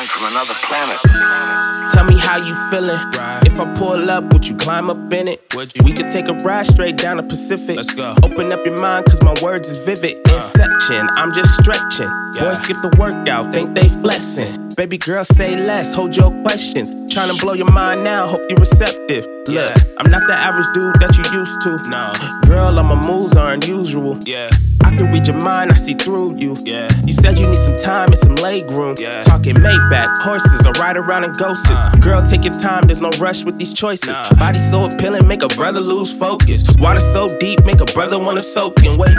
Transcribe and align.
mind 0.00 0.10
from 0.10 0.24
another 0.32 0.54
planet. 0.54 1.92
Tell 1.92 2.04
me 2.04 2.18
how 2.18 2.36
you 2.36 2.54
feeling. 2.70 3.00
If 3.44 3.60
I 3.60 3.72
pull 3.74 4.10
up, 4.10 4.32
would 4.32 4.46
you 4.46 4.56
climb 4.56 4.88
up 4.88 5.12
in 5.12 5.28
it? 5.28 5.42
We 5.84 5.92
could 5.92 6.08
take 6.08 6.28
a 6.28 6.34
ride 6.34 6.66
straight 6.66 6.96
down 6.96 7.16
the 7.18 7.22
Pacific. 7.22 7.76
Let's 7.76 7.94
go. 7.94 8.12
Open 8.22 8.52
up 8.52 8.64
your 8.64 8.80
mind, 8.80 9.06
cause 9.06 9.22
my 9.22 9.34
words 9.42 9.68
is 9.68 9.76
vivid. 9.84 10.16
Uh. 10.28 10.36
Inception, 10.36 11.08
I'm 11.16 11.32
just 11.32 11.54
stretching. 11.56 12.10
Yeah. 12.34 12.48
Boys 12.48 12.62
skip 12.62 12.76
the 12.76 12.96
workout, 12.98 13.52
think 13.52 13.74
they 13.74 13.88
flexing. 13.88 14.69
Baby 14.80 14.96
girl, 14.96 15.24
say 15.24 15.58
less, 15.58 15.94
hold 15.94 16.16
your 16.16 16.30
questions. 16.40 16.90
Tryna 17.14 17.38
blow 17.38 17.52
your 17.52 17.70
mind 17.70 18.02
now, 18.02 18.26
hope 18.26 18.40
you're 18.48 18.58
receptive. 18.58 19.26
Look, 19.46 19.48
Yeah. 19.50 19.74
I'm 19.98 20.10
not 20.10 20.26
the 20.26 20.32
average 20.32 20.64
dude 20.72 20.98
that 21.00 21.18
you 21.18 21.38
used 21.38 21.60
to. 21.64 21.76
No. 21.90 22.10
Girl, 22.48 22.78
all 22.78 22.84
my 22.84 22.94
moves 23.06 23.36
are 23.36 23.52
unusual. 23.52 24.16
Yeah. 24.24 24.48
I 24.82 24.88
can 24.96 25.12
read 25.12 25.28
your 25.28 25.36
mind, 25.36 25.70
I 25.70 25.74
see 25.76 25.92
through 25.92 26.36
you. 26.38 26.56
Yeah. 26.64 26.88
You 27.04 27.12
said 27.12 27.38
you 27.38 27.46
need 27.46 27.58
some 27.58 27.76
time 27.76 28.08
and 28.08 28.18
some 28.18 28.36
leg 28.36 28.70
room. 28.70 28.96
Yeah. 28.98 29.20
Talking 29.20 29.56
Maybach, 29.56 30.16
horses, 30.22 30.64
or 30.64 30.72
ride 30.80 30.96
around 30.96 31.24
in 31.24 31.32
ghosts. 31.32 31.68
Girl, 31.98 32.22
take 32.22 32.46
your 32.46 32.58
time, 32.58 32.86
there's 32.86 33.02
no 33.02 33.10
rush 33.20 33.44
with 33.44 33.58
these 33.58 33.74
choices. 33.74 34.08
Nah. 34.08 34.38
Body 34.38 34.60
so 34.60 34.86
appealing, 34.86 35.28
make 35.28 35.42
a 35.42 35.48
brother 35.48 35.80
lose 35.82 36.10
focus. 36.18 36.74
Water 36.78 37.00
so 37.00 37.28
deep, 37.36 37.62
make 37.66 37.82
a 37.82 37.90
brother 37.92 38.18
wanna 38.18 38.40
soak 38.40 38.82
in. 38.82 38.96
Wait, 38.96 39.12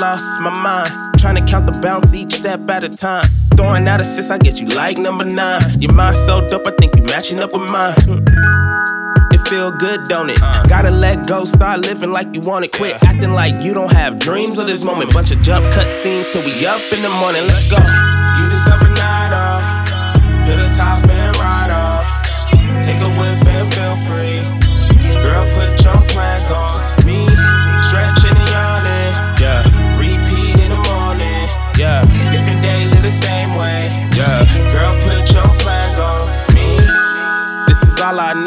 lost 0.00 0.40
my 0.40 0.50
mind. 0.62 0.88
Trying 1.18 1.36
to 1.36 1.44
count 1.44 1.70
the 1.70 1.78
bounce 1.80 2.14
each 2.14 2.32
step 2.32 2.68
at 2.70 2.82
a 2.82 2.88
time. 2.88 3.22
Throwing 3.54 3.86
out 3.86 4.00
assists, 4.00 4.30
I 4.30 4.38
get 4.38 4.58
you 4.60 4.66
like 4.68 4.96
number 4.96 5.24
nine. 5.24 5.60
Your 5.78 5.92
mind 5.92 6.16
so 6.16 6.46
dope, 6.46 6.66
I 6.66 6.72
think 6.80 6.96
you 6.96 7.02
matching 7.02 7.40
up 7.40 7.52
with 7.52 7.70
mine. 7.70 7.94
It 9.32 9.46
feel 9.48 9.70
good, 9.70 10.02
don't 10.08 10.28
it? 10.28 10.40
Gotta 10.68 10.90
let 10.90 11.28
go, 11.28 11.44
start 11.44 11.86
living 11.86 12.10
like 12.10 12.34
you 12.34 12.40
want 12.40 12.64
it. 12.64 12.72
Quit 12.72 13.00
acting 13.04 13.32
like 13.32 13.62
you 13.62 13.72
don't 13.72 13.92
have 13.92 14.18
dreams 14.18 14.58
of 14.58 14.66
this 14.66 14.82
moment. 14.82 15.14
Bunch 15.14 15.30
of 15.30 15.40
jump 15.42 15.70
cut 15.70 15.88
scenes 15.88 16.28
till 16.30 16.44
we 16.44 16.66
up 16.66 16.82
in 16.92 17.00
the 17.00 17.10
morning. 17.22 17.42
Let's 17.46 17.70
go. 17.70 17.78
You 17.78 18.50
deserve 18.50 18.82
a 18.82 18.90
night 18.90 19.30
off. 19.30 19.62
Hit 20.48 20.56
the 20.56 20.68
top 20.76 21.06
and 21.06 21.36
ride 21.38 21.70
off. 21.70 22.02
Take 22.82 22.98
a 22.98 23.10
whiff 23.20 23.46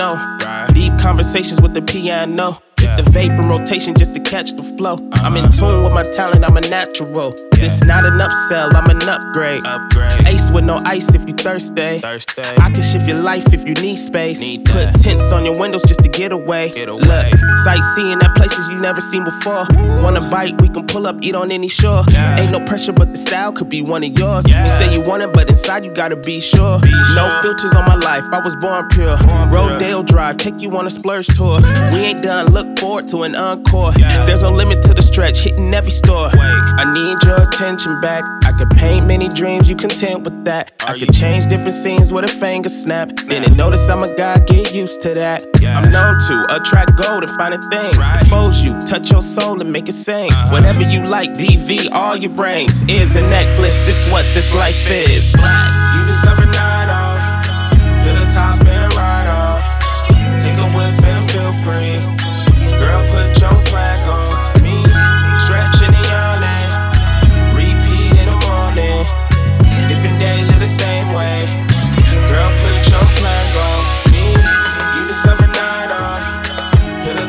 know. 0.04 0.16
Right. 0.16 0.70
Deep 0.74 0.98
conversations 1.00 1.62
with 1.62 1.74
the 1.74 1.82
piano. 1.82 2.62
Yeah. 2.82 2.98
the 2.98 3.10
vapor 3.12 3.44
rotation 3.44 3.96
just 3.96 4.14
to 4.14 4.20
catch 4.20 4.52
the 4.52 4.64
flow. 4.76 4.96
I'm 5.14 5.38
in 5.38 5.46
uh-huh. 5.46 5.52
tune 5.58 5.84
with 5.86 5.94
my 5.94 6.04
talent, 6.04 6.44
I'm 6.44 6.58
a 6.58 6.62
natural. 6.62 7.32
This 7.54 7.82
not 7.86 8.04
an 8.04 8.20
upsell, 8.20 8.76
I'm 8.76 8.90
an 8.90 9.08
upgrade. 9.08 9.66
Upgrade. 9.66 10.03
Ace 10.26 10.50
with 10.52 10.64
no 10.64 10.76
ice 10.86 11.14
if 11.14 11.28
you 11.28 11.34
thirsty. 11.34 11.98
Thirsty. 11.98 12.42
I 12.62 12.70
can 12.70 12.82
shift 12.82 13.08
your 13.08 13.18
life 13.18 13.54
if 13.54 13.68
you 13.68 13.74
need 13.76 13.98
space. 13.98 14.40
Need 14.40 14.66
Put 14.66 14.90
tints 15.02 15.32
on 15.32 15.46
your 15.46 15.60
windows 15.60 15.84
just 15.84 16.02
to 16.04 16.10
get 16.10 16.32
away. 16.32 16.72
Get 16.72 16.90
away. 16.90 17.02
Look, 17.02 17.58
sightseeing 17.64 18.22
at 18.22 18.36
places 18.36 18.68
you 18.70 18.80
never 18.80 19.02
seen 19.02 19.24
before. 19.24 19.66
Want 20.02 20.18
a 20.18 20.22
bite, 20.22 20.60
we 20.62 20.70
can 20.70 20.88
pull 20.88 21.08
up, 21.08 21.18
eat 21.22 21.36
on 21.36 21.52
any 21.52 21.68
shore. 21.68 22.04
Yeah. 22.12 22.40
Ain't 22.40 22.52
no 22.52 22.60
pressure, 22.66 22.94
but 22.94 23.12
the 23.12 23.18
style 23.18 23.54
could 23.54 23.70
be 23.70 23.82
one 23.82 24.04
of 24.04 24.18
yours. 24.18 24.48
Yeah. 24.48 24.64
You 24.64 24.70
say 24.70 24.94
you 24.94 25.02
want 25.02 25.24
it, 25.24 25.34
but 25.34 25.50
inside 25.50 25.86
you 25.86 25.92
gotta 25.92 26.16
be 26.16 26.40
sure. 26.40 26.80
No 27.16 27.30
sure. 27.30 27.42
filters 27.42 27.74
on 27.74 27.86
my 27.86 27.96
life, 27.96 28.24
I 28.32 28.40
was 28.40 28.56
born 28.58 28.88
pure. 28.90 29.18
Born 29.18 29.50
pure. 29.50 29.70
Rodeo 29.70 30.04
Drive, 30.04 30.38
take 30.38 30.62
you 30.62 30.76
on 30.78 30.88
a 30.88 30.90
splurge 30.90 31.28
tour. 31.28 31.60
We 31.92 32.00
ain't 32.00 32.24
done, 32.24 32.48
look 32.48 32.80
forward 32.80 33.08
to 33.10 33.24
an 33.24 33.36
encore. 33.36 33.92
Yeah. 33.98 34.26
There's 34.26 34.42
no 34.42 34.52
limit 34.52 34.82
to 34.84 34.94
the 34.94 35.02
stretch, 35.02 35.42
hitting 35.42 35.74
every 35.74 35.92
store. 35.92 36.28
Wait. 36.28 36.40
I 36.40 36.92
need 36.92 37.24
your 37.24 37.42
attention 37.42 38.00
back. 38.02 38.24
I 38.54 38.66
could 38.66 38.78
paint 38.78 39.08
many 39.08 39.30
dreams, 39.30 39.68
you 39.68 39.76
content 39.76 40.24
with 40.24 40.46
that. 40.46 40.72
I 40.88 40.98
could 41.00 41.12
change 41.12 41.48
different 41.48 41.72
scenes 41.74 42.14
with 42.14 42.26
a 42.26 42.28
finger 42.28 42.70
snap. 42.70 43.10
Didn't 43.10 43.58
notice 43.58 43.90
I'm 43.90 44.04
a 44.04 44.16
guy, 44.16 44.38
get 44.40 44.76
used 44.76 45.02
to 45.02 45.16
that. 45.16 45.42
I'm 45.66 45.92
known 45.92 46.20
to 46.28 46.56
attract 46.56 46.96
gold 47.02 47.24
and 47.24 47.32
things. 47.72 47.98
Right. 47.98 48.22
Expose 48.22 48.62
you, 48.62 48.80
touch 48.82 49.10
your 49.10 49.24
soul 49.24 49.60
and 49.60 49.72
make 49.72 49.90
it 49.90 49.94
sing. 49.94 50.30
Uh-huh. 50.30 50.54
Whatever 50.54 50.82
you 50.82 51.04
like, 51.04 51.32
VV, 51.32 51.92
all 51.94 52.16
your 52.16 52.32
brains. 52.32 52.88
Ears 52.90 53.16
and 53.16 53.28
necklace, 53.32 53.80
this 53.86 54.08
what 54.12 54.26
this 54.36 54.54
life 54.56 54.88
is. 54.92 55.34
Deserve 55.34 56.03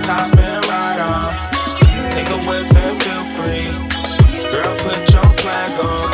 top 0.03 0.37
and 0.37 0.67
ride 0.67 1.01
off. 1.01 1.51
Take 2.15 2.29
a 2.29 2.39
whiff 2.49 2.77
and 2.77 3.03
feel 3.03 3.25
free. 3.37 4.51
Girl, 4.51 4.77
put 4.79 5.13
your 5.13 5.35
plans 5.37 5.79
on. 5.81 6.14